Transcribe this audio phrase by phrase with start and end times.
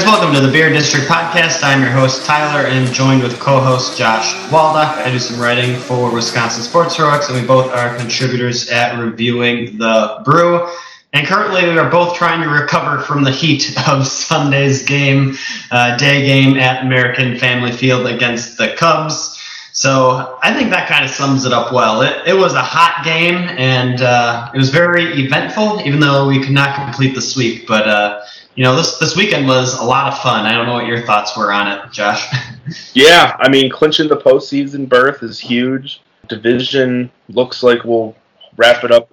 [0.00, 1.62] Fans, welcome to the Beer District Podcast.
[1.62, 4.96] I'm your host, Tyler, and joined with co host Josh Waldock.
[4.96, 9.76] I do some writing for Wisconsin Sports Heroics, and we both are contributors at reviewing
[9.76, 10.66] the brew.
[11.12, 15.36] And currently, we are both trying to recover from the heat of Sunday's game,
[15.70, 19.36] uh, day game at American Family Field against the Cubs.
[19.72, 22.00] So I think that kind of sums it up well.
[22.02, 26.40] It, it was a hot game, and uh, it was very eventful, even though we
[26.40, 27.66] could not complete the sweep.
[27.66, 28.22] But uh,
[28.54, 30.46] you know, this this weekend was a lot of fun.
[30.46, 32.26] I don't know what your thoughts were on it, Josh.
[32.94, 36.02] yeah, I mean, clinching the postseason berth is huge.
[36.28, 38.16] Division looks like we'll
[38.56, 39.12] wrap it up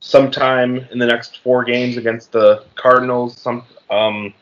[0.00, 3.36] sometime in the next four games against the Cardinals.
[3.36, 4.34] Some, um,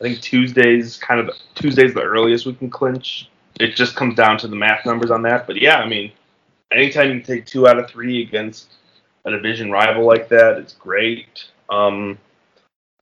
[0.00, 3.30] I think Tuesday's kind of Tuesday's the earliest we can clinch.
[3.60, 5.46] It just comes down to the math numbers on that.
[5.46, 6.12] But yeah, I mean,
[6.70, 8.72] anytime you take two out of three against
[9.24, 11.44] a division rival like that, it's great.
[11.70, 12.18] Um,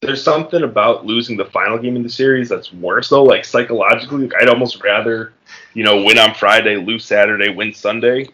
[0.01, 3.23] there's something about losing the final game in the series that's worse though.
[3.23, 5.33] Like psychologically, like, I'd almost rather,
[5.75, 8.29] you know, win on Friday, lose Saturday, win Sunday.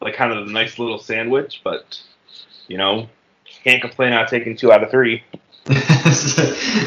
[0.00, 2.00] Like kind of a nice little sandwich, but
[2.66, 3.08] you know,
[3.64, 5.22] can't complain on taking two out of three.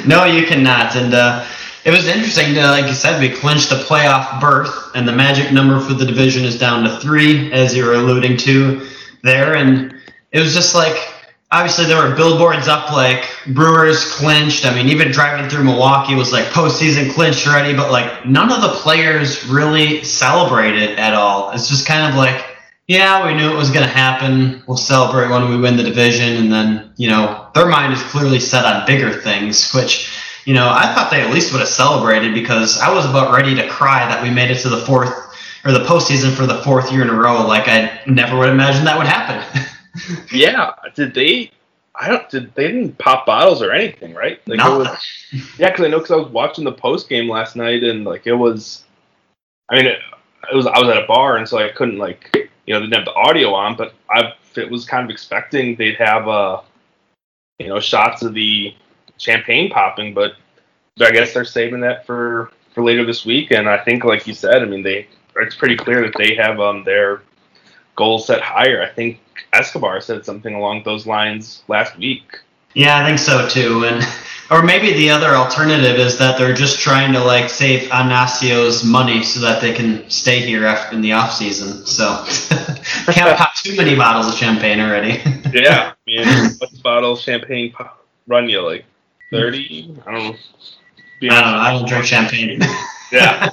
[0.08, 0.95] no, you cannot.
[0.95, 1.45] And uh,
[1.86, 2.54] it was interesting.
[2.56, 6.06] To, like you said, we clinched the playoff berth, and the magic number for the
[6.06, 8.88] division is down to three, as you were alluding to
[9.23, 9.56] there.
[9.56, 9.94] And
[10.32, 10.95] it was just like
[11.52, 14.66] obviously there were billboards up like Brewers clinched.
[14.66, 18.62] I mean, even driving through Milwaukee was like postseason clinched already, but like none of
[18.62, 21.52] the players really celebrated at all.
[21.52, 22.46] It's just kind of like,
[22.88, 24.64] yeah, we knew it was going to happen.
[24.66, 26.38] We'll celebrate when we win the division.
[26.38, 30.10] And then, you know, their mind is clearly set on bigger things, which,
[30.46, 33.56] you know, I thought they at least would have celebrated because I was about ready
[33.56, 35.14] to cry that we made it to the fourth
[35.64, 37.45] or the postseason for the fourth year in a row.
[37.45, 39.67] Like I never would imagine that would happen.
[40.32, 41.52] yeah, did they?
[41.96, 42.30] I don't.
[42.30, 44.40] Did they didn't pop bottles or anything, right?
[44.48, 44.60] Like.
[44.60, 44.88] Was,
[45.58, 48.28] yeah, because I know because I was watching the post game last night and like
[48.28, 48.84] it was.
[49.70, 50.00] I mean, it,
[50.52, 52.30] it, was I was at a bar and so I couldn't like
[52.66, 55.96] you know didn't have the audio on, but I it was kind of expecting they'd
[55.96, 56.62] have uh
[57.60, 58.76] you know shots of the
[59.18, 60.34] champagne popping, but
[61.00, 63.52] I guess they're saving that for for later this week.
[63.52, 66.60] And I think, like you said, I mean they it's pretty clear that they have
[66.60, 67.22] um their
[68.02, 68.82] goals set higher.
[68.82, 69.20] I think
[69.54, 72.39] Escobar said something along those lines last week.
[72.73, 73.86] Yeah, I think so too.
[73.86, 74.04] And
[74.50, 79.22] or maybe the other alternative is that they're just trying to like save Attanasio's money
[79.22, 81.86] so that they can stay here after in the off season.
[81.86, 82.06] So
[83.11, 85.22] can't pop too many bottles of champagne already.
[85.54, 86.26] yeah, I mean,
[86.58, 87.72] what's bottle of champagne
[88.26, 88.86] run you like
[89.30, 89.95] thirty?
[90.08, 90.36] I don't know.
[91.30, 91.60] I don't know.
[91.60, 92.61] I don't drink champagne.
[93.11, 93.50] yeah.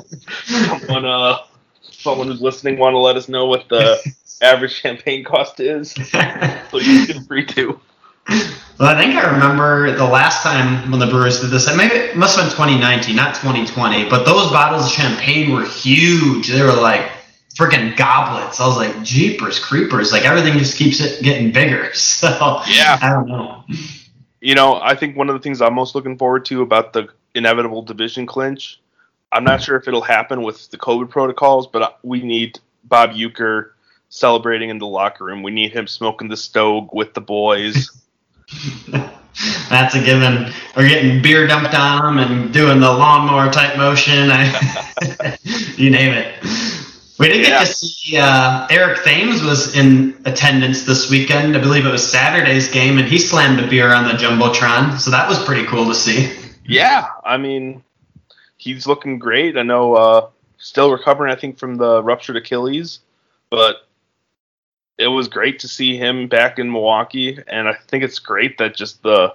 [0.46, 1.40] Someone, uh,
[1.82, 4.00] someone who's listening want to let us know what the
[4.40, 5.92] average champagne cost is.
[6.70, 7.80] so you feel free to.
[8.78, 11.74] Well, I think I remember the last time when the Brewers did this.
[11.74, 14.08] Maybe it must have been 2019, not 2020.
[14.08, 16.48] But those bottles of champagne were huge.
[16.48, 17.10] They were like
[17.56, 18.60] freaking goblets.
[18.60, 20.12] I was like, jeepers, creepers!
[20.12, 21.90] Like everything just keeps it getting bigger.
[21.94, 23.64] So yeah, I don't know.
[24.40, 27.08] You know, I think one of the things I'm most looking forward to about the
[27.34, 28.80] inevitable division clinch.
[29.32, 33.70] I'm not sure if it'll happen with the COVID protocols, but we need Bob Uecker
[34.08, 35.42] celebrating in the locker room.
[35.42, 37.90] We need him smoking the stove with the boys.
[39.68, 40.52] That's a given.
[40.76, 44.30] We're getting beer dumped on him and doing the lawnmower type motion.
[45.76, 46.34] you name it.
[47.18, 51.56] We did get to see uh, Eric Thames was in attendance this weekend.
[51.56, 55.00] I believe it was Saturday's game, and he slammed a beer on the jumbotron.
[55.00, 56.32] So that was pretty cool to see.
[56.64, 57.82] Yeah, I mean,
[58.56, 59.56] he's looking great.
[59.56, 63.00] I know, uh, still recovering, I think, from the ruptured Achilles,
[63.50, 63.87] but
[64.98, 68.76] it was great to see him back in Milwaukee, and I think it's great that
[68.76, 69.34] just the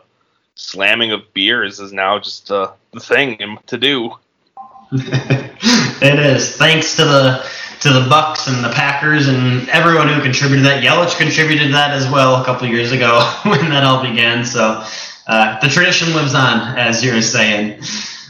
[0.56, 4.12] slamming of beers is now just uh, the thing to do.
[4.92, 6.56] it is.
[6.58, 7.50] Thanks to the
[7.80, 10.84] to the Bucks and the Packers and everyone who contributed that.
[10.84, 14.46] Yelich contributed that as well a couple years ago when that all began.
[14.46, 14.86] So
[15.28, 17.82] uh, the tradition lives on, as you were saying.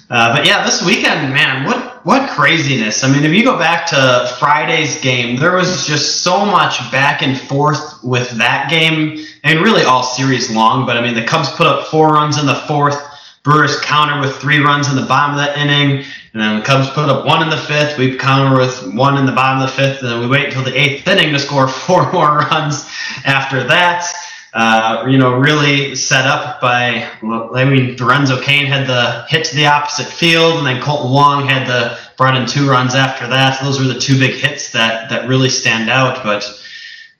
[0.09, 3.03] Uh, but yeah, this weekend, man, what what craziness!
[3.03, 7.21] I mean, if you go back to Friday's game, there was just so much back
[7.21, 10.85] and forth with that game, and really all series long.
[10.85, 13.01] But I mean, the Cubs put up four runs in the fourth.
[13.43, 16.89] Brewers counter with three runs in the bottom of that inning, and then the Cubs
[16.91, 17.97] put up one in the fifth.
[17.97, 20.63] We counter with one in the bottom of the fifth, and then we wait until
[20.63, 22.89] the eighth inning to score four more runs
[23.25, 24.05] after that.
[24.53, 29.55] Uh, you know, really set up by, I mean, Lorenzo Cain had the hit to
[29.55, 33.57] the opposite field, and then Kolten Wong had the brought in two runs after that.
[33.57, 36.23] So those were the two big hits that that really stand out.
[36.23, 36.45] But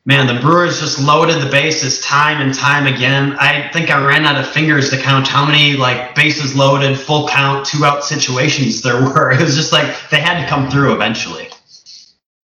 [0.06, 3.38] Man, the Brewers just loaded the bases time and time again.
[3.40, 7.30] I think I ran out of fingers to count how many like bases loaded, full
[7.30, 9.32] count, two out situations there were.
[9.34, 11.48] It was just like they had to come through eventually.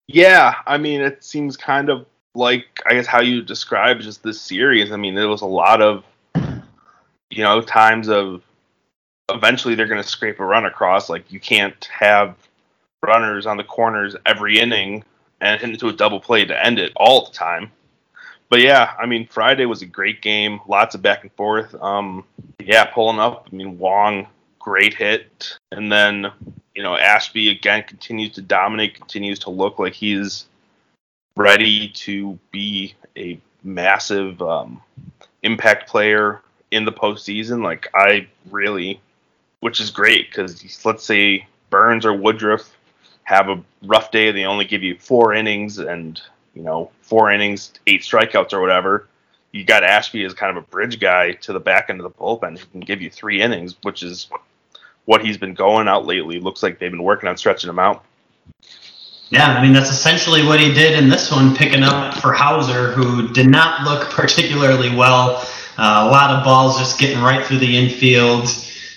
[0.07, 2.05] Yeah, I mean, it seems kind of
[2.37, 4.93] like I guess how you describe just this series.
[4.93, 6.05] I mean, there was a lot of
[7.31, 8.43] you know times of
[9.29, 11.09] eventually they're going to scrape a run across.
[11.09, 12.37] Like you can't have
[13.03, 15.05] runners on the corners every inning
[15.41, 17.71] and hit into a double play to end it all the time.
[18.49, 20.61] But yeah, I mean, Friday was a great game.
[20.69, 21.75] Lots of back and forth.
[21.83, 22.25] Um,
[22.61, 23.49] yeah, pulling up.
[23.51, 24.29] I mean, Wong,
[24.61, 26.31] great hit, and then
[26.75, 30.47] you know Ashby again continues to dominate, continues to look like he's
[31.37, 34.81] ready to be a massive um,
[35.43, 36.41] impact player
[36.71, 37.63] in the postseason.
[37.63, 39.01] Like I really,
[39.61, 42.77] which is great because let's say Burnes or Woodruff
[43.25, 46.21] have a rough day, they only give you four innings and
[46.55, 49.09] you know four innings, eight strikeouts or whatever.
[49.53, 52.11] You got Ashby as kind of a bridge guy to the back end of the
[52.11, 54.29] bullpen who can give you three innings, which is
[55.07, 56.39] what he's been going out lately.
[56.41, 58.05] Looks like they've been working on stretching him out.
[59.31, 62.93] Yeah, I mean that's essentially what he did in this one, picking up for Houser,
[62.93, 65.45] who did not look particularly well.
[65.79, 68.49] Uh, a lot of balls just getting right through the infield.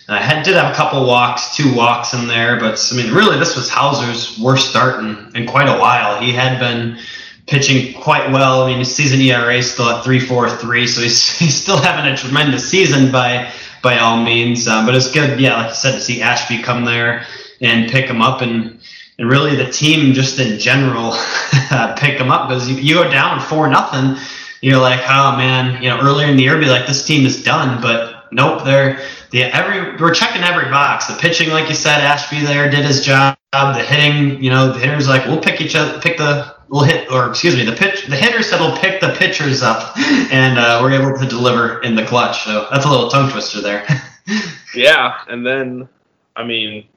[0.08, 3.38] Uh, had did have a couple walks, two walks in there, but I mean, really,
[3.38, 6.20] this was Houser's worst start in, in quite a while.
[6.20, 7.00] He had been
[7.48, 8.64] pitching quite well.
[8.64, 12.16] I mean, his season ERA is still at 3.43, so he's he's still having a
[12.16, 14.68] tremendous season by by all means.
[14.68, 17.26] Um, but it's good, yeah, like you said, to see Ashby come there
[17.62, 18.79] and pick him up, and
[19.19, 21.12] and really the team just in general
[21.71, 24.16] uh, pick them up because you, you go down four nothing.
[24.62, 27.44] You're like, oh man, you know, earlier in the year, be like, this team is
[27.44, 29.00] done, but nope, they're
[29.31, 31.07] the every we're checking every box.
[31.07, 33.38] The pitching, like you said, Ashby there did his job.
[33.51, 37.12] The hitting, you know, the hitters like we'll pick each other, pick the we'll hit
[37.12, 39.98] or excuse me, the pitch the hitter said we'll pick the pitchers up,
[40.31, 42.44] and uh, we're able to deliver in the clutch.
[42.44, 43.86] So that's a little tongue twister there.
[44.75, 45.88] yeah, and then
[46.36, 46.88] I mean,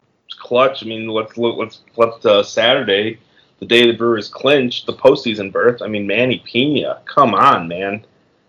[0.43, 0.85] clutch.
[0.85, 1.57] I mean, let's look.
[1.57, 3.19] Let's let's uh, Saturday,
[3.61, 5.81] the day the Brewers clinched the postseason berth.
[5.83, 8.05] I mean, Manny Piña, come on, man,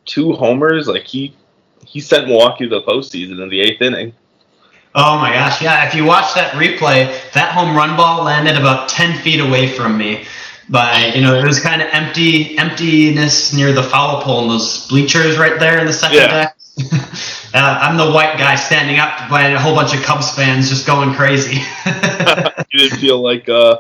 [0.06, 0.88] two homers.
[0.88, 1.36] Like he
[1.86, 4.13] he sent Milwaukee to the postseason in the eighth inning.
[4.95, 5.88] Oh my gosh, yeah.
[5.88, 9.98] If you watch that replay, that home run ball landed about ten feet away from
[9.98, 10.25] me.
[10.69, 14.88] By you know, it was kind of empty, emptiness near the foul pole and those
[14.88, 16.28] bleachers right there in the second yeah.
[16.28, 16.57] deck.
[17.53, 20.88] uh, I'm the white guy standing up by a whole bunch of Cubs fans just
[20.88, 21.57] going crazy.
[22.71, 23.79] you didn't feel like uh,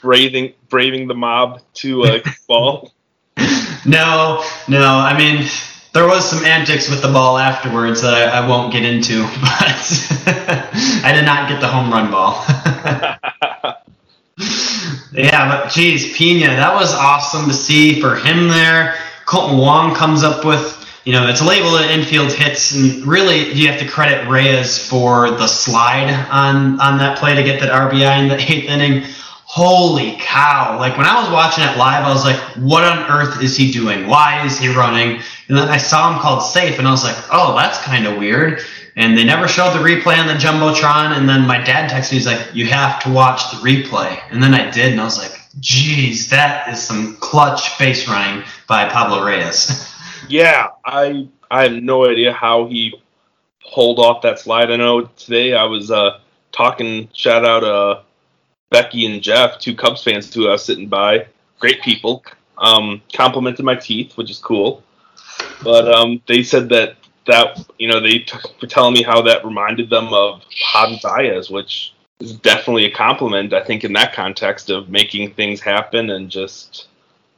[0.00, 2.92] braving braving the mob to uh, ball.
[3.84, 4.84] No, no.
[4.84, 5.44] I mean,
[5.92, 11.02] there was some antics with the ball afterwards that I, I won't get into, but
[11.04, 12.44] I did not get the home run ball.
[15.12, 18.94] yeah, but geez, Piña, that was awesome to see for him there.
[19.26, 23.80] Kolten Wong comes up with, you know, it's labeled infield hits, and really you have
[23.80, 28.28] to credit Reyes for the slide on on that play to get that RBI in
[28.28, 29.04] the eighth inning
[29.52, 30.78] holy cow.
[30.78, 33.70] Like when I was watching it live, I was like, what on earth is he
[33.70, 34.06] doing?
[34.06, 35.20] Why is he running?
[35.48, 38.16] And then I saw him called safe, and I was like, oh, that's kind of
[38.16, 38.62] weird.
[38.96, 41.16] And they never showed the replay on the Jumbotron.
[41.16, 44.18] And then my dad texted me, he's like, you have to watch the replay.
[44.30, 48.44] And then I did, and I was like, geez, that is some clutch base running
[48.68, 49.88] by Pablo Reyes.
[50.28, 52.94] Yeah, I I have no idea how he
[53.72, 54.70] pulled off that slide.
[54.70, 56.18] I know today I was uh,
[56.52, 58.02] talking, shout out uh,
[58.70, 61.26] Becky and Jeff, two Cubs fans who I was sitting by,
[61.58, 62.24] great people,
[62.58, 64.82] um, complimented my teeth, which is cool.
[65.62, 69.44] But um, they said that that you know they t- were telling me how that
[69.44, 73.52] reminded them of Javi Baez, which is definitely a compliment.
[73.52, 76.88] I think in that context of making things happen and just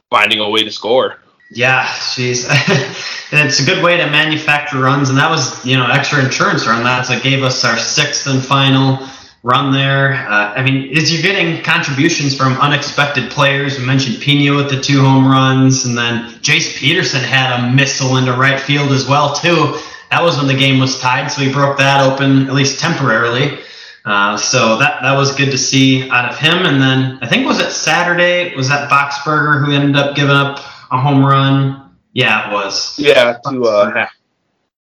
[0.09, 1.19] finding a way to score.
[1.55, 2.45] Yeah, jeez.
[3.31, 6.83] it's a good way to manufacture runs, and that was, you know, extra insurance run.
[6.83, 9.07] That's what gave us our sixth and final
[9.41, 10.15] run there.
[10.15, 13.79] Uh, I mean, is you're getting contributions from unexpected players.
[13.79, 18.17] We mentioned Piña with the two home runs, and then Jace Peterson had a missile
[18.17, 19.79] into right field as well too.
[20.11, 23.59] That was when the game was tied, so he broke that open at least temporarily.
[24.03, 26.65] Uh, so that that was good to see out of him.
[26.65, 30.59] And then I think was it Saturday was that Boxberger who ended up giving up
[30.91, 31.95] a home run.
[32.13, 32.97] Yeah, it was.
[32.97, 34.09] Yeah, to uh, Happ.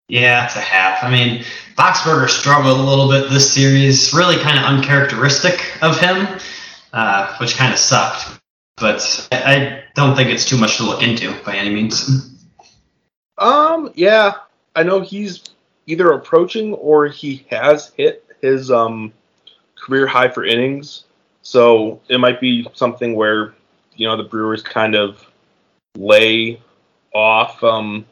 [0.09, 1.05] Yeah, it's a Happ.
[1.05, 1.45] I mean,
[1.77, 4.13] Boxberger struggled a little bit this series.
[4.13, 6.27] Really kind of uncharacteristic of him,
[6.93, 8.41] uh, which kind of sucked.
[8.77, 12.35] But I don't think it's too much to look into by any means.
[13.39, 14.35] Um, yeah,
[14.75, 15.45] I know he's
[15.87, 19.13] either approaching or he has hit his um
[19.77, 21.05] career high for innings.
[21.43, 23.55] So it might be something where
[23.97, 25.30] you know the Brewers kind of
[25.97, 26.61] lay
[27.15, 28.05] off um,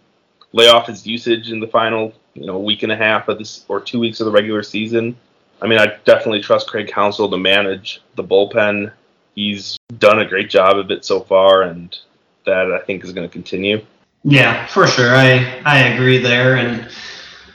[0.53, 3.65] lay off his usage in the final you know week and a half of this
[3.69, 5.17] or two weeks of the regular season.
[5.61, 8.93] I mean, I definitely trust Craig Counsell to manage the bullpen.
[9.35, 11.97] He's done a great job of it so far, and
[12.47, 13.85] that I think is going to continue.
[14.25, 15.15] Yeah, for sure.
[15.15, 16.89] I I agree there, and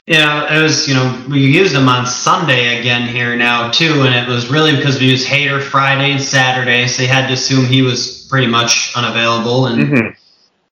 [0.06, 4.02] you know, it was you know we used him on Sunday again here now too,
[4.02, 7.34] and it was really because we used Hader Friday and Saturday, so you had to
[7.34, 10.08] assume he was pretty much unavailable, and Mm-hmm.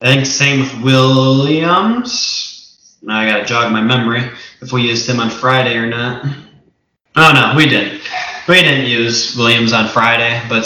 [0.03, 2.99] I think same with Williams.
[3.03, 4.23] Now I gotta jog my memory
[4.61, 6.25] if we used him on Friday or not.
[7.15, 8.01] Oh no, we didn't.
[8.49, 10.65] We didn't use Williams on Friday, but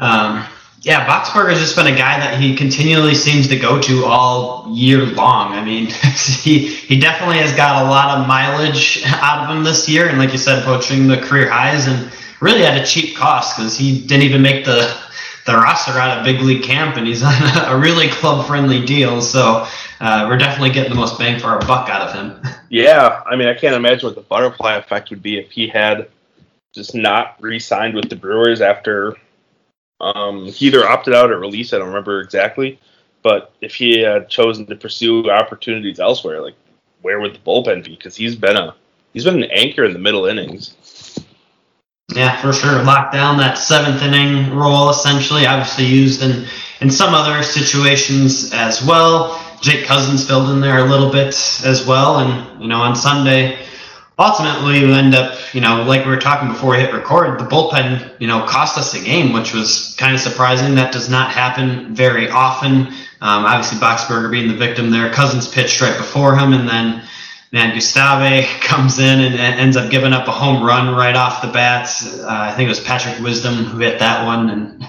[0.00, 0.44] um,
[0.82, 5.06] yeah, Boxberger's just been a guy that he continually seems to go to all year
[5.06, 5.52] long.
[5.52, 5.86] I mean,
[6.42, 10.18] he he definitely has got a lot of mileage out of him this year, and
[10.18, 14.00] like you said, poaching the career highs, and really at a cheap cost because he
[14.00, 14.94] didn't even make the
[15.46, 17.32] the roster out of big league camp, and he's on
[17.66, 19.20] a really club friendly deal.
[19.20, 19.66] So
[20.00, 22.42] uh, we're definitely getting the most bang for our buck out of him.
[22.72, 26.08] Yeah, I mean, I can't imagine what the butterfly effect would be if he had
[26.72, 29.16] just not re-signed with the Brewers after
[30.00, 31.74] um, he either opted out or released.
[31.74, 32.78] I don't remember exactly,
[33.22, 36.54] but if he had chosen to pursue opportunities elsewhere, like
[37.02, 37.96] where would the bullpen be?
[37.96, 38.74] Because he's been a
[39.12, 40.76] he's been an anchor in the middle innings.
[42.14, 42.82] Yeah, for sure.
[42.82, 45.46] Lock down that seventh inning role, essentially.
[45.46, 46.46] Obviously used in
[46.80, 49.40] in some other situations as well.
[49.60, 51.28] Jake Cousins filled in there a little bit
[51.64, 53.58] as well, and you know on Sunday,
[54.18, 57.44] ultimately we end up, you know, like we were talking before we hit record, the
[57.44, 60.74] bullpen, you know, cost us a game, which was kind of surprising.
[60.74, 62.86] That does not happen very often.
[63.22, 65.12] Um, obviously, Boxberger being the victim there.
[65.12, 67.02] Cousins pitched right before him, and then
[67.52, 71.48] man, Gustave comes in and, ends up giving up a home run right off the
[71.48, 71.88] bat.
[72.02, 74.88] Uh, I think it was Patrick Wisdom who hit that one, and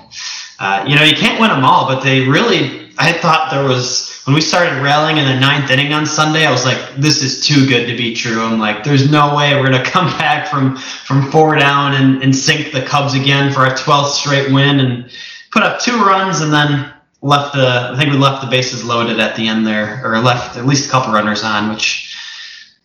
[0.59, 2.79] uh, you know you can't win them all, but they really.
[2.97, 6.45] I thought there was when we started railing in the ninth inning on Sunday.
[6.45, 9.55] I was like, "This is too good to be true." I'm like, "There's no way
[9.55, 13.65] we're gonna come back from from four down and, and sink the Cubs again for
[13.65, 15.09] a 12th straight win and
[15.51, 17.91] put up two runs and then left the.
[17.93, 20.87] I think we left the bases loaded at the end there, or left at least
[20.87, 22.10] a couple runners on, which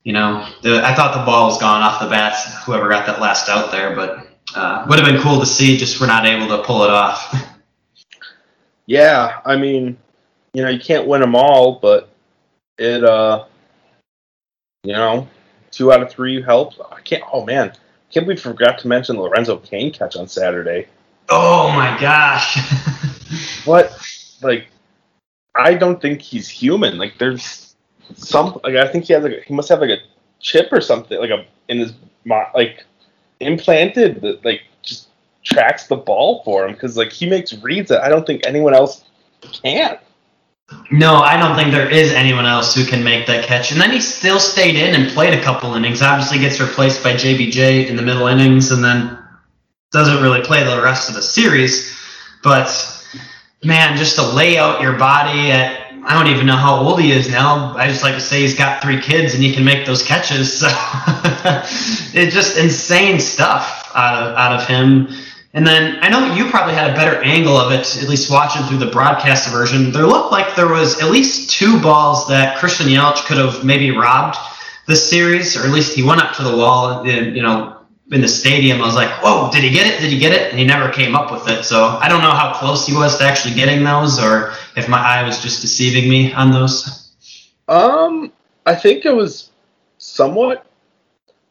[0.07, 2.45] you know, the, I thought the ball was gone off the bats.
[2.65, 5.77] Whoever got that last out there, but uh, would have been cool to see.
[5.77, 7.35] Just we're not able to pull it off.
[8.89, 9.97] Yeah, I mean,
[10.55, 12.09] you know, you can't win them all, but
[12.79, 13.47] it, uh,
[14.85, 15.27] you know,
[15.73, 16.79] two out of three helped.
[16.93, 17.25] I can't.
[17.33, 17.73] Oh man,
[18.13, 20.87] can't we forgot to mention Lorenzo Cain catch on Saturday?
[21.31, 22.57] oh my gosh!
[23.65, 23.93] What?
[24.41, 24.69] Like,
[25.57, 26.97] I don't think he's human.
[26.97, 27.65] Like, there's
[28.15, 28.61] some.
[28.65, 29.99] Like, I think he has like he must have like a
[30.41, 31.93] chip or something like a in his
[32.55, 32.85] like
[33.41, 35.09] implanted that like just
[35.45, 38.75] tracks the ball for him because like he makes reads that I don't think anyone
[38.75, 39.05] else
[39.63, 39.99] can.
[40.91, 43.71] no, I don't think there is anyone else who can make that catch.
[43.71, 46.03] And then he still stayed in and played a couple innings.
[46.03, 49.19] Obviously, gets replaced by JBJ in the middle innings, and then
[49.93, 51.97] doesn't really play the rest of the series.
[52.43, 52.69] But
[53.65, 57.11] man, just to lay out your body at I don't even know how old he
[57.11, 57.77] is now.
[57.77, 60.61] I just like to say he's got three kids and he can make those catches.
[60.61, 60.69] So
[62.15, 65.09] it's just insane stuff out of out of him.
[65.53, 68.63] And then I know you probably had a better angle of it, at least watching
[68.65, 69.91] through the broadcast version.
[69.91, 73.91] There looked like there was at least two balls that Christian Yelich could have maybe
[73.91, 74.37] robbed
[74.87, 77.75] this series, or at least he went up to the wall, and, you know,
[78.13, 78.81] in the stadium.
[78.81, 80.01] I was like, whoa, did he get it?
[80.01, 80.51] Did he get it?
[80.51, 81.65] And he never came up with it.
[81.65, 84.99] So I don't know how close he was to actually getting those, or if my
[84.99, 87.13] eye was just deceiving me on those.
[87.69, 88.33] Um,
[88.65, 89.51] I think it was
[89.99, 90.67] somewhat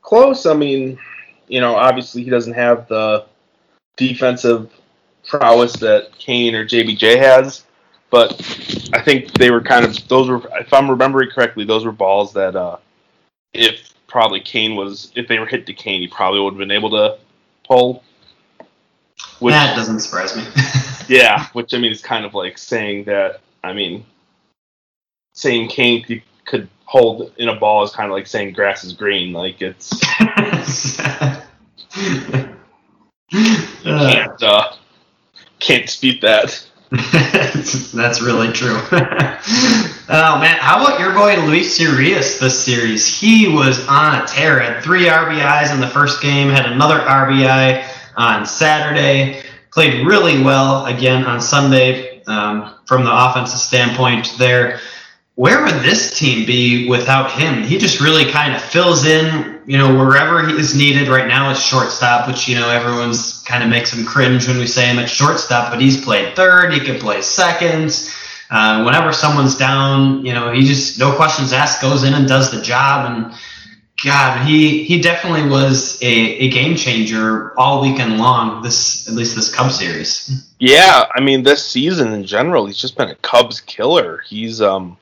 [0.02, 0.46] close.
[0.46, 0.98] I mean,
[1.48, 3.26] you know, obviously he doesn't have the
[3.98, 4.72] defensive
[5.28, 7.66] prowess that Cain or JBJ has,
[8.10, 8.34] but
[8.94, 12.32] I think they were kind of those were, if I'm remembering correctly, those were balls
[12.34, 12.78] that uh,
[13.54, 16.72] if probably Cain was, if they were hit to Cain, he probably would have been
[16.72, 17.18] able to
[17.68, 18.04] pull.
[19.40, 20.44] Which, that doesn't surprise me.
[21.08, 23.42] yeah, which I mean is kind of like saying that.
[23.64, 24.06] I mean,
[25.34, 28.94] saying Cain could, could hold in a ball is kind of like saying grass is
[28.94, 29.34] green.
[29.34, 29.92] Like it's
[33.86, 34.74] Uh, can't uh,
[35.60, 36.68] can't dispute that.
[37.94, 38.78] That's really true.
[38.92, 43.08] oh man, how about your boy Luis Urias this series?
[43.08, 44.60] He was on a tear.
[44.60, 46.50] Had three RBIs in the first game.
[46.50, 47.88] Had another RBI
[48.18, 49.42] on Saturday.
[49.72, 54.36] Played really well again on Sunday um, from the offensive standpoint.
[54.38, 54.80] There,
[55.36, 57.64] where would this team be without him?
[57.64, 61.10] He just really kind of fills in, you know, wherever he is needed.
[61.10, 64.66] Right now, it's shortstop, which you know everyone's kind of makes him cringe when we
[64.66, 65.72] say him at shortstop.
[65.72, 66.74] But he's played third.
[66.74, 68.12] He can play second.
[68.50, 72.52] Uh, whenever someone's down, you know, he just no questions asked, goes in and does
[72.52, 73.12] the job.
[73.12, 73.34] And
[74.06, 78.62] God, he he definitely was a, a game changer all weekend long.
[78.64, 80.50] This at least this Cubs series.
[80.60, 84.22] Yeah, I mean this season in general, he's just been a Cubs killer.
[84.26, 84.98] He's um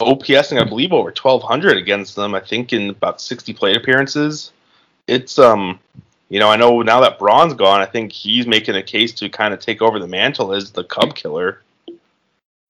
[0.00, 2.34] OPSing, I believe, over twelve hundred against them.
[2.34, 4.52] I think in about sixty plate appearances.
[5.06, 5.78] It's um,
[6.28, 9.28] you know, I know now that Braun's gone, I think he's making a case to
[9.28, 11.62] kind of take over the mantle as the Cub killer.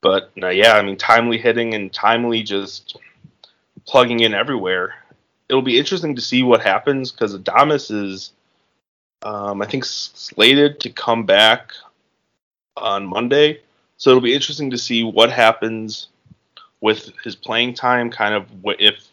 [0.02, 2.98] But uh, yeah, I mean, timely hitting and timely just
[3.86, 4.94] plugging in everywhere.
[5.48, 8.32] It'll be interesting to see what happens because Adames is,
[9.22, 11.72] um, I think, slated to come back
[12.76, 13.60] on Monday.
[13.96, 16.08] So it'll be interesting to see what happens
[16.86, 18.10] with his playing time.
[18.10, 18.46] Kind of
[18.78, 19.08] if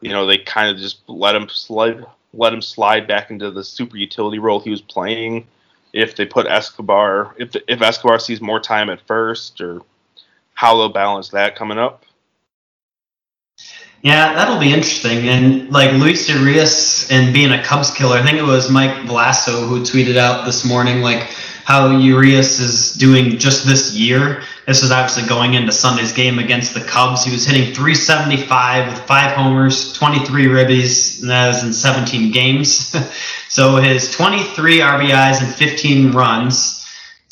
[0.00, 3.64] you know they kind of just let him slide, let him slide back into the
[3.64, 5.48] super utility role he was playing.
[5.92, 9.82] If they put Escobar, if if Escobar sees more time at first, or
[10.54, 12.04] how they'll balance that coming up.
[14.02, 15.28] Yeah, that'll be interesting.
[15.28, 19.66] And like Luis Urias and being a Cubs killer, I think it was Mike Vassallo
[19.66, 21.28] who tweeted out this morning like
[21.64, 24.42] how Urias is doing just this year.
[24.66, 27.24] This is obviously going into Sunday's game against the Cubs.
[27.24, 32.94] He was hitting 375 with five homers, 23 ribbies, and that was in 17 games.
[33.48, 36.84] so his 23 RBIs and 15 runs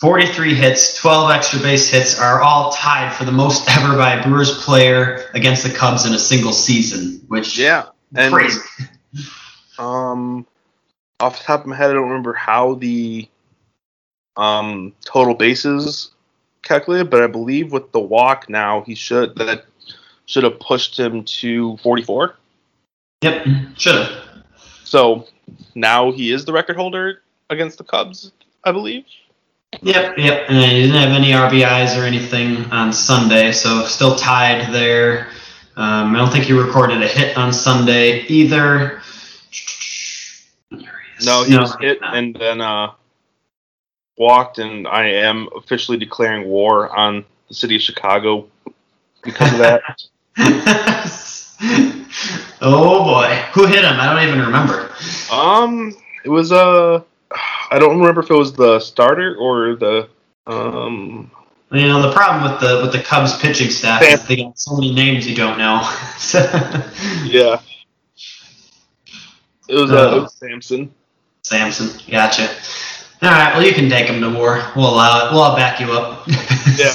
[0.03, 4.23] 43 hits, 12 extra base hits are all tied for the most ever by a
[4.25, 7.85] Brewers player against the Cubs in a single season, which yeah,
[8.17, 8.59] and, crazy.
[9.79, 10.45] Um,
[11.21, 13.29] off the top of my head, I don't remember how the
[14.37, 16.13] um total bases
[16.63, 19.65] calculated, but I believe with the walk now he should that
[20.27, 22.37] should have pushed him to 44.
[23.23, 23.47] Yep,
[23.77, 24.23] should have.
[24.85, 25.27] So
[25.75, 28.33] now he is the record holder against the Cubs,
[28.65, 29.05] I believe.
[29.81, 30.45] Yep, yep.
[30.49, 35.29] And he didn't have any RBIs or anything on Sunday, so still tied there.
[35.77, 39.01] Um, I don't think he recorded a hit on Sunday either.
[41.25, 42.93] No, he no, was hit and then uh,
[44.17, 48.49] walked, and I am officially declaring war on the city of Chicago
[49.23, 49.83] because of that.
[52.61, 53.99] oh boy, who hit him?
[53.99, 54.91] I don't even remember.
[55.31, 55.95] Um,
[56.25, 57.03] it was uh
[57.71, 60.09] I don't remember if it was the starter or the
[60.47, 61.31] um.
[61.71, 64.77] You know the problem with the with the Cubs pitching staff is they got so
[64.77, 65.81] many names you don't know.
[67.25, 67.61] yeah.
[69.69, 70.93] It was, uh, uh, it was Sampson.
[71.43, 72.55] Sampson, gotcha.
[73.23, 74.63] All right, well you can take him to war.
[74.75, 75.33] We'll allow it.
[75.33, 76.27] We'll all back you up.
[76.77, 76.93] yeah.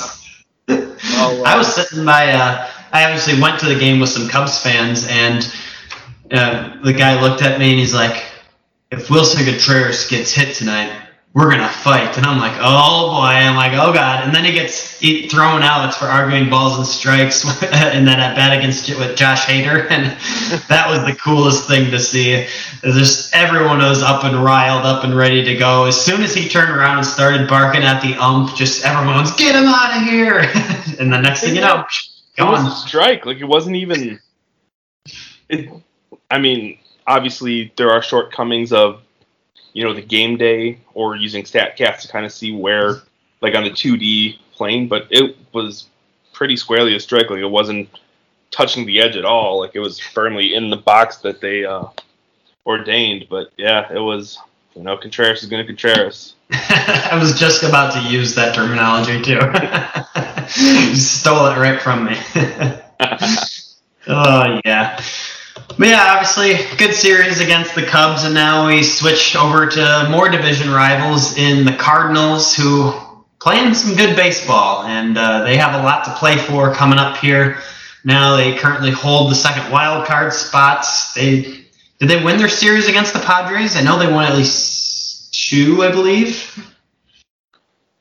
[1.19, 2.29] Uh, I was sitting by.
[2.31, 5.43] Uh, I obviously went to the game with some Cubs fans, and
[6.31, 8.23] uh, the guy looked at me and he's like,
[8.91, 10.91] if Willson Contreras gets hit tonight,
[11.37, 12.17] we're gonna fight.
[12.17, 13.29] And I'm like, oh boy.
[13.29, 14.25] I'm like, oh god.
[14.25, 14.97] And then he gets
[15.31, 19.85] thrown out for arguing balls and strikes, and then at bat against with Josh Hader,
[19.91, 20.19] and
[20.67, 22.47] that was the coolest thing to see.
[22.81, 25.85] Just everyone was up and riled, up and ready to go.
[25.85, 29.31] As soon as he turned around and started barking at the ump, just everyone was
[29.35, 30.39] get him out of here.
[30.99, 31.85] and the next thing you know,
[32.35, 32.47] gone.
[32.47, 33.27] It was a strike.
[33.27, 34.19] Like it wasn't even.
[35.49, 35.69] It.
[36.31, 39.01] I mean, obviously there are shortcomings of
[39.77, 42.95] you know the game day or using statcast to kind of see where
[43.41, 45.85] like on the 2d plane but it was
[46.33, 47.29] pretty squarely a strike.
[47.29, 47.87] Like it wasn't
[48.49, 49.59] touching the edge at all.
[49.59, 51.85] Like it was firmly in the box that they uh,
[52.65, 53.27] ordained.
[53.29, 54.39] But yeah it was
[54.75, 56.33] you know contreras is going to contreras.
[56.51, 59.39] I was just about to use that terminology too.
[60.57, 62.17] You stole it right from me.
[64.09, 64.97] Oh yeah
[65.77, 70.29] but yeah, obviously, good series against the Cubs, and now we switch over to more
[70.29, 72.93] division rivals in the Cardinals, who
[73.39, 77.17] playing some good baseball, and uh, they have a lot to play for coming up
[77.17, 77.57] here.
[78.03, 81.13] Now they currently hold the second wild card spots.
[81.13, 81.65] They
[81.99, 83.75] did they win their series against the Padres?
[83.75, 86.71] I know they won at least two, I believe.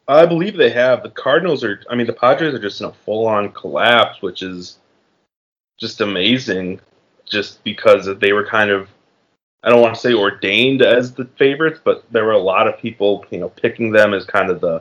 [0.09, 1.03] I believe they have.
[1.03, 1.81] The Cardinals are.
[1.91, 4.79] I mean, the Padres are just in a full-on collapse, which is
[5.79, 6.81] just amazing
[7.29, 8.89] just because they were kind of
[9.63, 12.79] I don't want to say ordained as the favorites, but there were a lot of
[12.79, 14.81] people, you know, picking them as kind of the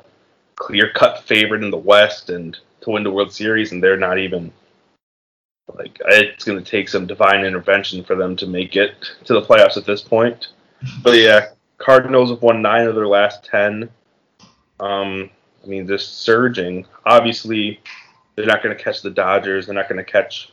[0.55, 4.19] clear cut favorite in the West and to win the World Series, and they're not
[4.19, 4.51] even
[5.73, 9.41] like it's going to take some divine intervention for them to make it to the
[9.41, 10.49] playoffs at this point.
[11.01, 11.47] But yeah,
[11.79, 13.89] Cardinals have won nine of their last ten.
[14.79, 15.31] Um,
[15.63, 16.85] I mean, just surging.
[17.05, 17.81] Obviously,
[18.35, 19.65] they're not going to catch the Dodgers.
[19.65, 20.51] They're not going to catch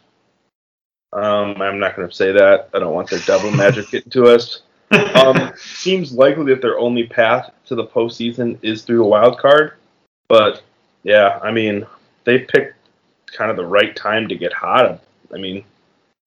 [1.12, 2.70] um, I'm not going to say that.
[2.72, 4.62] I don't want their double magic getting to us.
[4.90, 9.75] Um, seems likely that their only path to the postseason is through the wild card.
[10.29, 10.62] But
[11.03, 11.87] yeah, I mean,
[12.25, 12.77] they picked
[13.27, 15.03] kind of the right time to get hot.
[15.33, 15.64] I mean,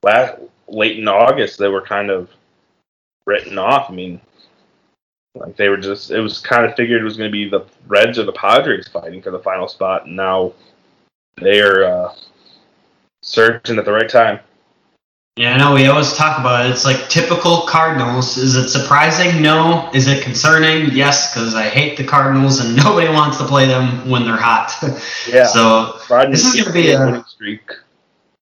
[0.03, 2.29] last late in August they were kind of
[3.25, 3.89] written off.
[3.89, 4.19] I mean,
[5.35, 7.65] like they were just it was kind of figured it was going to be the
[7.87, 10.53] Reds or the Padres fighting for the final spot, and now
[11.37, 12.15] they are uh,
[13.21, 14.39] surging at the right time.
[15.37, 16.71] Yeah, I know we always talk about it.
[16.71, 18.37] It's like typical Cardinals.
[18.37, 19.41] Is it surprising?
[19.41, 19.89] No.
[19.93, 20.91] Is it concerning?
[20.91, 24.71] Yes, because I hate the Cardinals and nobody wants to play them when they're hot.
[25.27, 25.45] Yeah.
[25.47, 27.69] so this is going to be a winning streak.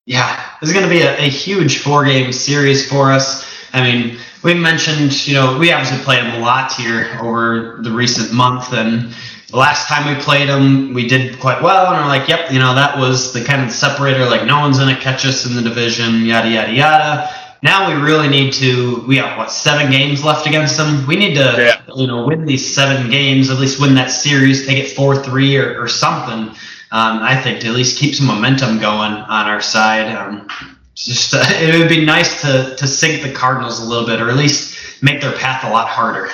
[0.05, 3.43] Yeah, this is going to be a, a huge four-game series for us.
[3.71, 7.91] I mean, we mentioned, you know, we obviously played them a lot here over the
[7.91, 9.15] recent month, and
[9.53, 12.57] the last time we played them, we did quite well, and we're like, yep, you
[12.57, 15.55] know, that was the kind of separator, like no one's going to catch us in
[15.55, 17.29] the division, yada yada yada.
[17.61, 19.05] Now we really need to.
[19.07, 21.05] We have what seven games left against them.
[21.05, 21.81] We need to, Yeah.
[21.95, 25.55] you know, win these seven games, at least win that series, take it four three
[25.55, 26.49] or, or something.
[26.91, 30.13] Um, I think to at least keep some momentum going on our side.
[30.15, 30.47] Um,
[30.95, 34.31] just uh, it would be nice to to sink the Cardinals a little bit, or
[34.31, 36.29] at least make their path a lot harder.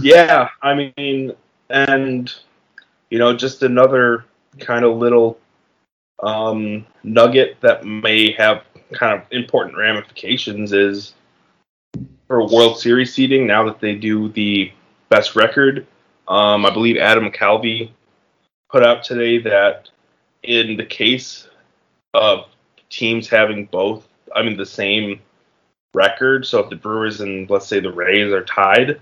[0.00, 1.34] Yeah, I mean,
[1.70, 2.32] and
[3.10, 4.24] you know, just another
[4.58, 5.38] kind of little
[6.22, 11.14] um, nugget that may have kind of important ramifications is
[12.26, 13.46] for World Series seeding.
[13.46, 14.72] Now that they do the
[15.08, 15.86] best record,
[16.26, 17.90] um, I believe Adam McCalvy
[18.70, 19.88] put out today that
[20.42, 21.48] in the case
[22.14, 22.46] of
[22.90, 25.20] teams having both, I mean, the same
[25.94, 26.46] record.
[26.46, 29.00] So if the Brewers and let's say the Rays are tied,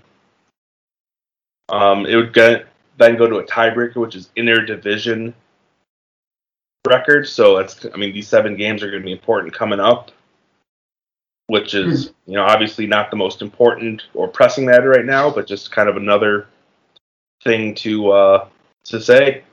[1.69, 5.33] um, it would get then go to a tiebreaker, which is inner division
[6.87, 7.27] record.
[7.27, 10.11] So that's I mean these seven games are going to be important coming up,
[11.47, 15.47] which is you know obviously not the most important or pressing matter right now, but
[15.47, 16.47] just kind of another
[17.43, 18.47] thing to uh,
[18.85, 19.43] to say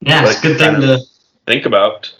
[0.00, 0.98] Yeah, it's a good thing to.
[1.46, 2.12] think about.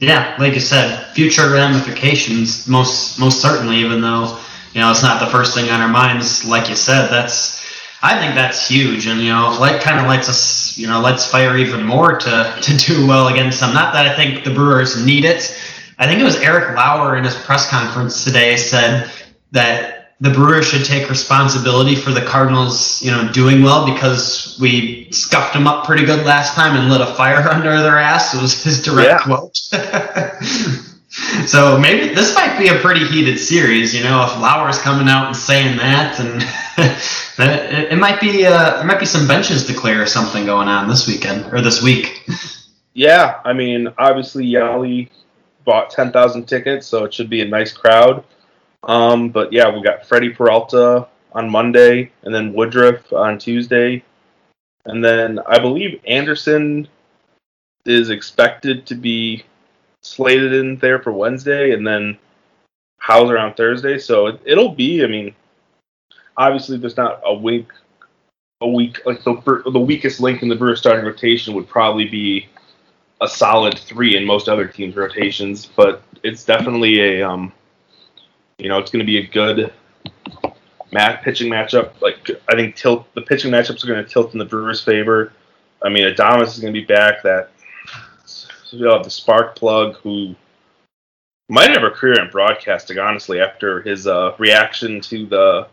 [0.00, 3.76] Yeah, like you said, future ramifications most most certainly.
[3.76, 4.36] Even though
[4.72, 7.61] you know it's not the first thing on our minds, like you said, that's
[8.04, 11.30] I think that's huge, and you know, like kind of lights us, you know, lights
[11.30, 13.72] fire even more to to do well against them.
[13.72, 15.56] Not that I think the Brewers need it.
[15.98, 19.08] I think it was Eric Lauer in his press conference today said
[19.52, 25.08] that the Brewers should take responsibility for the Cardinals, you know, doing well because we
[25.12, 28.34] scuffed them up pretty good last time and lit a fire under their ass.
[28.34, 29.18] It was his direct Yeah.
[29.24, 29.58] quote.
[31.12, 35.26] so maybe this might be a pretty heated series, you know, if Lauer's coming out
[35.26, 36.42] and saying that, and
[37.38, 41.06] it, it might be uh, might be some benches clear or something going on this
[41.06, 42.26] weekend or this week.
[42.94, 45.10] Yeah, I mean obviously Yeli
[45.66, 48.24] bought ten thousand tickets, so it should be a nice crowd.
[48.84, 54.02] Um, but yeah, we got Freddy Peralta on Monday, and then Woodruff on Tuesday,
[54.86, 56.88] and then I believe Anderson
[57.84, 59.44] is expected to be
[60.02, 62.18] slated in there for Wednesday, and then
[62.98, 63.98] Houser on Thursday.
[63.98, 65.04] So it, it'll be.
[65.04, 65.34] I mean,
[66.36, 67.68] obviously there's not a week,
[68.60, 72.48] a week like the the weakest link in the Brewers starting rotation would probably be
[73.20, 77.52] a solid three in most other teams' rotations, but it's definitely a um,
[78.58, 79.72] you know, it's going to be a good
[80.92, 82.00] mat pitching matchup.
[82.00, 85.32] Like I think tilt the pitching matchups are going to tilt in the Brewers' favor.
[85.82, 87.22] I mean, Adames is going to be back.
[87.22, 87.50] That
[88.80, 90.34] know, the spark plug who
[91.48, 95.66] might have a career in broadcasting, honestly, after his uh, reaction to the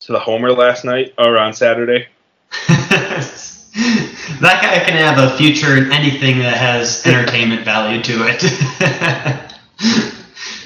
[0.00, 2.06] to the homer last night or on Saturday.
[4.40, 8.40] that guy can have a future in anything that has entertainment value to it.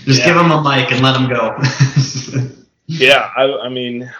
[0.04, 0.26] Just Yeah.
[0.26, 1.56] give him a mic and let him go.
[2.86, 4.12] Yeah, I, I mean,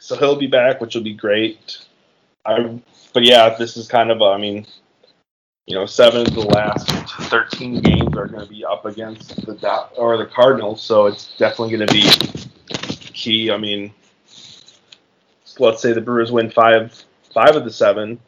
[0.00, 1.78] so he'll be back, which will be great.
[2.44, 2.80] I,
[3.14, 4.66] but yeah, this is kind of, a, I mean,
[5.66, 6.88] you know, seven of the last
[7.30, 11.36] thirteen games are going to be up against the Do- or the Cardinals, so it's
[11.36, 12.02] definitely going to be
[13.12, 13.50] key.
[13.50, 13.92] I mean,
[15.58, 18.18] let's say the Brewers win five five of the seven.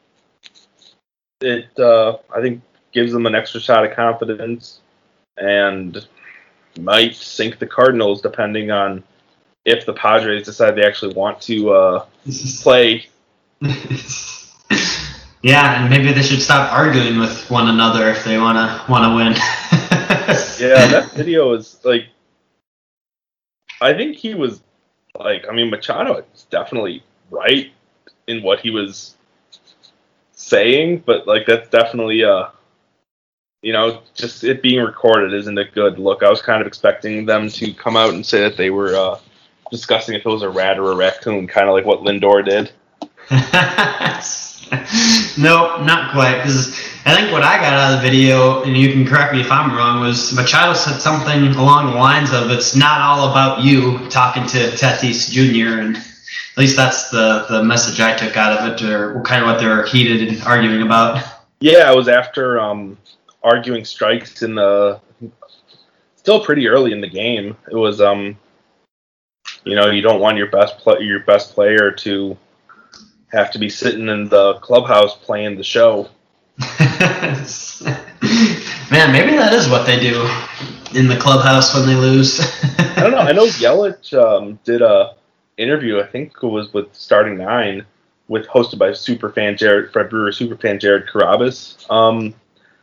[1.41, 4.81] It, uh, I think, gives them an extra shot of confidence,
[5.37, 6.07] and
[6.81, 9.03] might sink the Cardinals depending on
[9.65, 12.07] if the Padres decide they actually want to uh,
[12.63, 13.07] play.
[15.45, 19.35] yeah, and maybe they should stop arguing with one another if they wanna wanna win.
[20.59, 22.07] Yeah, that video is like,
[23.81, 24.63] I think he was
[25.19, 27.71] like, I mean, Machado is definitely right
[28.27, 29.17] in what he was
[30.33, 32.49] saying, but like that's definitely uh,
[33.61, 36.23] you know, just it being recorded isn't a good look.
[36.23, 39.19] I was kind of expecting them to come out and say that they were uh,
[39.71, 42.73] discussing if it was a rat or a raccoon, kind of like what Lindor did.
[45.39, 46.39] nope, not quite.
[46.39, 46.69] Because
[47.05, 49.51] I think what I got out of the video, and you can correct me if
[49.51, 53.99] I'm wrong, was Machado said something along the lines of "It's not all about you,"
[54.11, 55.81] talking to Tatis Jr.
[55.81, 59.49] and at least that's the the message I took out of it, or kind of
[59.49, 61.23] what they were heated and arguing about.
[61.61, 62.99] Yeah, it was after um,
[63.43, 65.01] arguing strikes in the
[66.17, 67.57] still pretty early in the game.
[67.71, 68.39] It was um,
[69.65, 72.37] you know, you don't want your best play, your best player to
[73.35, 76.09] have to be sitting in the clubhouse playing the show.
[78.91, 80.23] Man, maybe that is what they do
[80.95, 82.41] in the clubhouse when they lose.
[82.79, 83.19] I don't know.
[83.19, 85.17] I know Yelich um, did a
[85.57, 86.01] interview.
[86.01, 87.85] I think it was with Starting Nine,
[88.29, 91.91] with hosted by superfan Jared Fred Brewer superfan Jared Carrabis.
[91.91, 92.35] Um,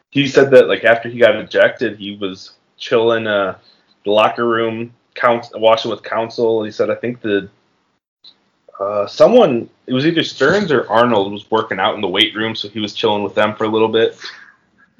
[0.10, 3.58] he said that like after he got ejected, he was chilling uh,
[4.04, 6.64] the locker room, count, watching with Counsell.
[6.64, 7.50] He said, I think the
[8.82, 12.56] uh, someone it was either Stearns or Arnold was working out in the weight room,
[12.56, 14.18] so he was chilling with them for a little bit.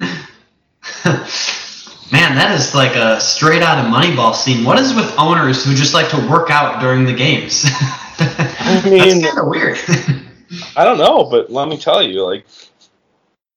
[2.12, 4.64] Man, that is like a straight out of Moneyball scene.
[4.64, 7.62] What is with owners who just like to work out during the games?
[7.64, 9.78] I mean, that's kind of weird.
[10.76, 12.46] I don't know, but let me tell you, like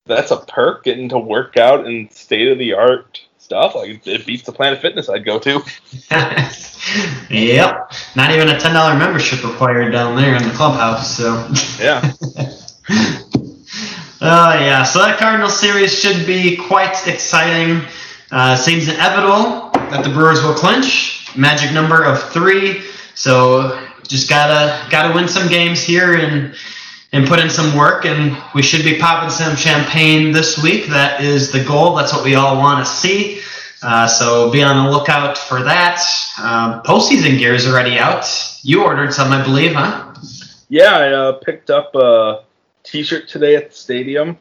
[0.06, 3.76] that's a perk getting to work out in state of the art stuff.
[3.76, 5.62] Like it beats the Planet Fitness I'd go to.
[7.30, 11.16] yep, not even a ten dollar membership required down there in the clubhouse.
[11.16, 11.48] So
[11.80, 12.12] yeah.
[14.20, 17.88] Uh, yeah, so that Cardinal series should be quite exciting.
[18.32, 21.32] Uh, seems inevitable that the Brewers will clinch.
[21.38, 22.82] Magic number of three.
[23.14, 26.56] So just gotta gotta win some games here and
[27.16, 30.88] and put in some work, and we should be popping some champagne this week.
[30.88, 31.96] That is the goal.
[31.96, 33.42] That's what we all want to see.
[33.82, 36.02] Uh, so be on the lookout for that.
[36.38, 38.26] Uh, postseason gear is already out.
[38.64, 40.14] You ordered some, I believe, huh?
[40.68, 42.44] Yeah, I uh, picked up a
[42.84, 44.38] T-shirt today at the stadium,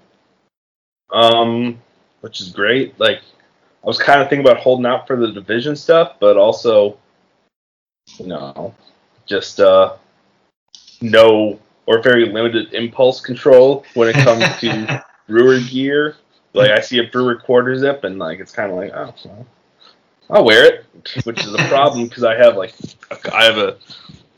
[1.13, 1.81] um,
[2.23, 2.99] which is great.
[2.99, 3.21] Like,
[3.85, 6.99] I was kind of thinking about holding out for the division stuff, but also,
[8.19, 8.75] you know,
[9.27, 9.95] just uh,
[11.03, 16.17] no or very limited impulse control when it comes to brewer gear.
[16.53, 19.47] Like I see a brewer quarter zip and like it's kind of like oh well,
[20.31, 20.87] I'll wear it,
[21.25, 22.75] which is a problem because I have like
[23.33, 23.77] I have a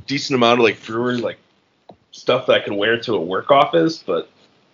[0.07, 1.39] decent amount of like brewer like
[2.13, 4.31] stuff that I can wear to a work office, but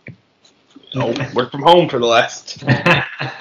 [0.07, 2.63] you know, work from home for the last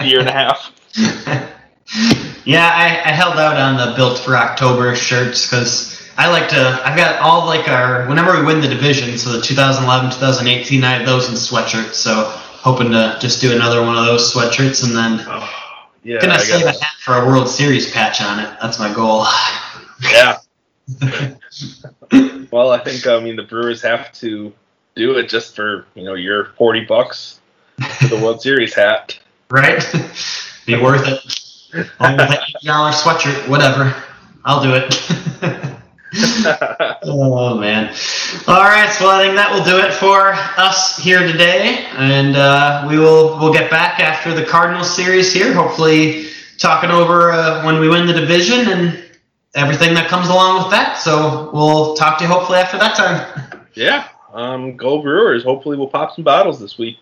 [0.01, 0.71] year and a half.
[2.45, 5.90] yeah, I, I held out on the built for October shirts because
[6.21, 6.79] I like to.
[6.85, 10.91] I've got all like our whenever we win the division, so the 2011, 2018, I
[10.91, 11.95] have those in sweatshirts.
[11.95, 12.25] So
[12.61, 15.49] hoping to just do another one of those sweatshirts and then oh,
[16.03, 18.55] yeah, gonna I save a hat for a World Series patch on it.
[18.61, 19.25] That's my goal.
[20.11, 20.37] Yeah.
[22.51, 24.53] well, I think I mean the Brewers have to
[24.95, 27.41] do it just for you know your forty bucks
[27.97, 29.19] for the World Series hat.
[29.49, 29.83] Right.
[30.67, 31.89] Be worth it.
[31.99, 34.03] Only with eight dollar sweatshirt, whatever.
[34.45, 35.67] I'll do it.
[37.03, 37.87] oh man!
[38.45, 42.85] All right, so I think that will do it for us here today, and uh,
[42.89, 45.53] we will we'll get back after the Cardinals series here.
[45.53, 49.01] Hopefully, talking over uh, when we win the division and
[49.55, 50.97] everything that comes along with that.
[50.97, 53.61] So we'll talk to you hopefully after that time.
[53.75, 55.45] Yeah, um, go Brewers!
[55.45, 56.97] Hopefully, we'll pop some bottles this week.